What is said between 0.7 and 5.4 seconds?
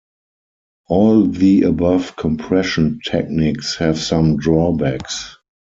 All the above compression techniques have some drawbacks.